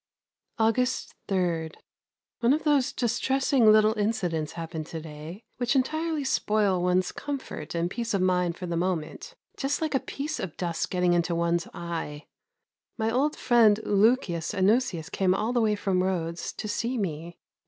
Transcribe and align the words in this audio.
August 0.57 1.13
3. 1.27 1.69
One 2.39 2.53
of 2.53 2.63
those 2.63 2.91
distressing 2.91 3.71
little 3.71 3.95
incidents 3.99 4.53
happened 4.53 4.87
to 4.87 4.99
day 4.99 5.43
which 5.57 5.75
entirely 5.75 6.23
spoil 6.23 6.81
one's 6.81 7.11
comfort 7.11 7.75
and 7.75 7.87
peace 7.87 8.15
of 8.15 8.21
mind 8.23 8.57
for 8.57 8.65
the 8.65 8.75
moment: 8.75 9.35
just 9.57 9.79
like 9.79 9.93
a 9.93 9.99
piece 9.99 10.39
of 10.39 10.57
dust 10.57 10.89
getting 10.89 11.13
into 11.13 11.35
one's 11.35 11.67
eye. 11.71 12.25
My 12.97 13.11
old 13.11 13.35
friend 13.35 13.79
Lucius 13.83 14.55
Anuseius 14.55 15.11
came 15.11 15.35
all 15.35 15.53
the 15.53 15.61
way 15.61 15.75
from 15.75 16.01
Rhodes 16.01 16.51
to 16.53 16.67
see 16.67 16.97
me. 16.97 17.37